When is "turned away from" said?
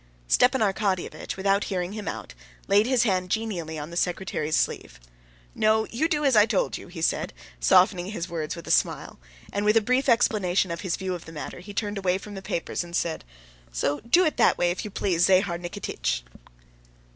11.75-12.33